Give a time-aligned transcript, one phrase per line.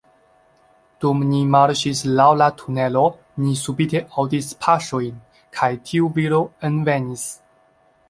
[1.03, 3.05] Dum ni marŝis laŭ la tunelo,
[3.45, 5.23] ni subite aŭdis paŝojn,
[5.61, 7.33] kaj tiu viro envenis.